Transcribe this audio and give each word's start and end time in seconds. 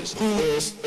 this 0.00 0.14
is. 0.84 0.85